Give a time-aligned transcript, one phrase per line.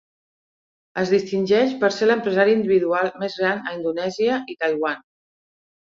[1.01, 5.05] Es distingeix per ser l'empresari individual més gran a Indonèsia i Taiwan.